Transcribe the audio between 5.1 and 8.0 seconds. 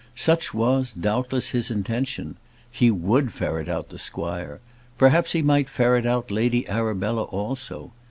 he might ferret out Lady Arabella also.